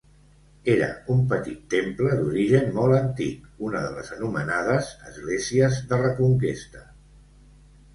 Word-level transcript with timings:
Era 0.75 0.87
un 1.15 1.19
petit 1.33 1.59
temple 1.73 2.15
d'origen 2.23 2.73
molt 2.79 2.99
antic, 3.01 3.47
una 3.71 3.85
de 3.87 3.95
les 4.01 4.13
anomenades 4.19 4.93
esglésies 5.15 5.83
de 5.93 6.05
Reconquesta. 6.07 6.89